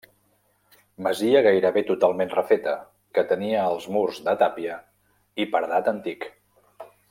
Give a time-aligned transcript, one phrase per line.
[1.07, 2.73] Masia gairebé totalment refeta,
[3.19, 4.79] que tenia els murs de tàpia
[5.45, 6.31] i paredat antic.